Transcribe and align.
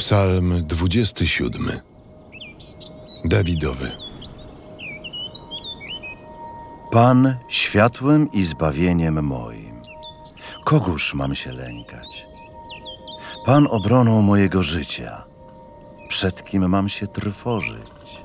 Psalm 0.00 0.64
27. 0.64 1.70
Dawidowy. 3.24 3.90
Pan 6.92 7.36
światłem 7.48 8.32
i 8.32 8.44
zbawieniem 8.44 9.24
moim. 9.24 9.80
Kogóż 10.64 11.14
mam 11.14 11.34
się 11.34 11.52
lękać? 11.52 12.26
Pan 13.46 13.66
obroną 13.70 14.22
mojego 14.22 14.62
życia. 14.62 15.24
Przed 16.08 16.44
kim 16.44 16.68
mam 16.68 16.88
się 16.88 17.06
trwożyć? 17.06 18.22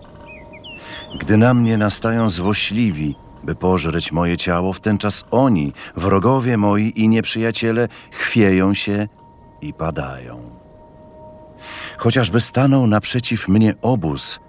Gdy 1.20 1.38
na 1.38 1.54
mnie 1.54 1.78
nastają 1.78 2.30
złośliwi, 2.30 3.16
by 3.44 3.56
pożreć 3.56 4.12
moje 4.12 4.38
ciało, 4.38 4.74
w 4.74 4.80
ten 4.80 4.98
czas 4.98 5.24
oni, 5.32 5.74
wrogowie 5.96 6.58
moi 6.58 6.94
i 6.96 7.10
nieprzyjaciele, 7.10 7.88
chwieją 8.12 8.74
się 8.74 9.08
i 9.62 9.74
padają. 9.74 10.65
Chociażby 11.98 12.42
stanął 12.42 12.88
naprzeciw 12.88 13.48
mnie 13.48 13.74
obóz, 13.82 14.40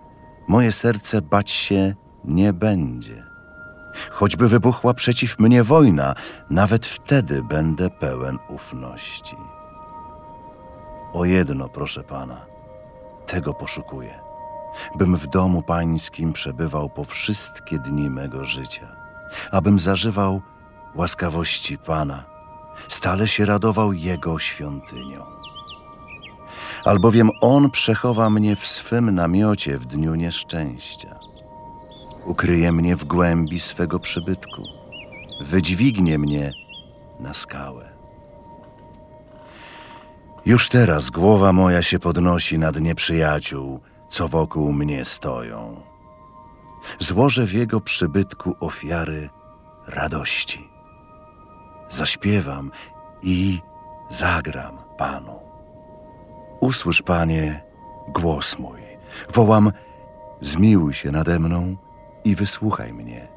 moje 0.49 0.73
serce 0.73 1.23
bać 1.23 1.51
się 1.51 1.95
nie 2.25 2.53
będzie. 2.53 3.27
Choćby 4.11 4.49
wybuchła 4.49 4.95
przeciw 4.95 5.39
mnie 5.39 5.65
wojna, 5.65 6.15
nawet 6.51 6.87
wtedy 6.87 7.43
będę 7.43 7.91
pełen 7.91 8.39
ufności. 8.49 9.37
O 11.13 11.25
jedno, 11.25 11.69
proszę 11.69 12.03
Pana, 12.03 12.47
tego 13.27 13.55
poszukuję, 13.55 14.19
bym 14.99 15.17
w 15.17 15.27
domu 15.27 15.63
Pańskim 15.63 16.33
przebywał 16.33 16.89
po 16.89 17.05
wszystkie 17.05 17.79
dni 17.79 18.11
mego 18.11 18.45
życia, 18.45 18.97
abym 19.53 19.79
zażywał 19.79 20.43
łaskawości 20.95 21.79
Pana, 21.79 22.25
stale 22.89 23.29
się 23.29 23.47
radował 23.47 23.93
Jego 23.93 24.39
świątynią 24.39 25.37
albowiem 26.87 27.31
On 27.41 27.71
przechowa 27.71 28.31
mnie 28.31 28.57
w 28.57 28.67
swym 28.67 29.15
namiocie 29.15 29.79
w 29.79 29.87
dniu 29.87 30.15
nieszczęścia. 30.15 31.19
Ukryje 32.25 32.73
mnie 32.73 32.97
w 32.97 33.05
głębi 33.05 33.61
swego 33.61 33.99
przybytku, 33.99 34.63
wydźwignie 35.41 36.19
mnie 36.19 36.53
na 37.21 37.35
skałę. 37.35 37.89
Już 40.47 40.69
teraz 40.69 41.11
głowa 41.11 41.53
moja 41.53 41.83
się 41.83 41.99
podnosi 41.99 42.59
nad 42.59 42.81
nieprzyjaciół, 42.81 43.81
co 44.09 44.29
wokół 44.29 44.73
mnie 44.73 45.05
stoją. 45.05 45.81
Złożę 46.99 47.47
w 47.47 47.53
jego 47.53 47.81
przybytku 47.81 48.57
ofiary 48.61 49.29
radości. 49.87 50.69
Zaśpiewam 51.89 52.71
i 53.23 53.61
zagram 54.09 54.79
Panu. 54.99 55.46
Usłysz, 56.61 57.03
Panie, 57.03 57.63
głos 58.09 58.59
mój. 58.59 58.81
Wołam, 59.35 59.73
zmiłuj 60.41 60.95
się 60.95 61.11
nade 61.11 61.39
mną 61.39 61.77
i 62.25 62.35
wysłuchaj 62.35 62.93
mnie. 62.93 63.29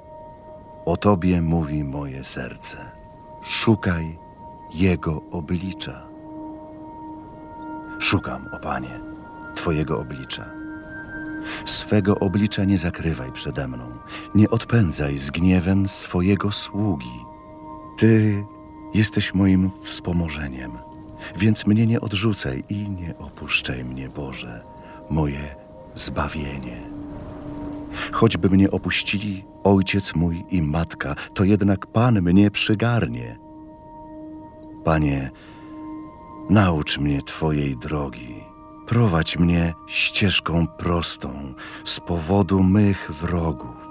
O 0.86 0.98
Tobie 0.98 1.42
mówi 1.42 1.84
moje 1.84 2.24
serce. 2.24 2.78
Szukaj 3.44 4.18
Jego 4.74 5.22
oblicza. 5.32 6.02
Szukam, 8.00 8.48
o 8.54 8.60
Panie, 8.60 9.00
Twojego 9.56 10.00
oblicza. 10.00 10.46
Swego 11.66 12.20
oblicza 12.20 12.64
nie 12.64 12.78
zakrywaj 12.78 13.32
przede 13.32 13.68
mną, 13.68 13.86
nie 14.36 14.50
odpędzaj 14.50 15.18
z 15.18 15.32
gniewem 15.32 15.88
swojego 15.88 16.52
sługi. 16.52 17.26
Ty 17.98 18.46
jesteś 18.94 19.34
moim 19.34 19.72
wspomożeniem 19.84 20.89
więc 21.38 21.68
mnie 21.68 21.88
nie 21.88 22.02
odrzucaj 22.02 22.64
i 22.70 22.90
nie 22.90 23.18
opuszczaj 23.18 23.86
mnie, 23.86 24.10
Boże, 24.10 24.62
moje 25.10 25.56
zbawienie. 25.96 26.82
Choćby 28.12 28.50
mnie 28.50 28.72
opuścili 28.72 29.46
ojciec 29.64 30.16
mój 30.16 30.44
i 30.50 30.62
matka, 30.62 31.16
to 31.34 31.44
jednak 31.44 31.88
Pan 31.88 32.22
mnie 32.22 32.52
przygarnie. 32.52 33.38
Panie, 34.86 35.32
naucz 36.50 36.98
mnie 36.98 37.22
Twojej 37.22 37.78
drogi, 37.78 38.36
prowadź 38.88 39.38
mnie 39.38 39.74
ścieżką 39.88 40.68
prostą 40.68 41.54
z 41.86 42.00
powodu 42.00 42.64
mych 42.64 43.12
wrogów. 43.12 43.90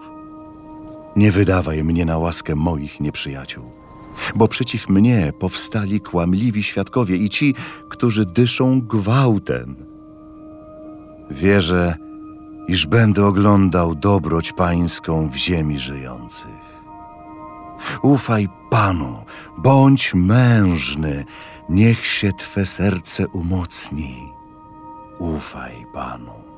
Nie 1.16 1.32
wydawaj 1.32 1.84
mnie 1.84 2.04
na 2.04 2.18
łaskę 2.18 2.54
moich 2.54 3.00
nieprzyjaciół 3.00 3.78
bo 4.34 4.48
przeciw 4.48 4.88
mnie 4.88 5.32
powstali 5.38 6.00
kłamliwi 6.00 6.62
świadkowie 6.62 7.16
i 7.16 7.28
ci, 7.28 7.54
którzy 7.88 8.24
dyszą 8.24 8.80
gwałtem. 8.80 9.76
Wierzę, 11.30 11.96
iż 12.68 12.86
będę 12.86 13.26
oglądał 13.26 13.94
dobroć 13.94 14.52
pańską 14.52 15.28
w 15.28 15.36
ziemi 15.36 15.78
żyjących. 15.78 16.68
Ufaj 18.02 18.48
Panu, 18.70 19.24
bądź 19.58 20.14
mężny, 20.14 21.24
niech 21.68 22.06
się 22.06 22.32
Twe 22.32 22.66
serce 22.66 23.28
umocni. 23.28 24.32
Ufaj 25.18 25.86
Panu. 25.94 26.57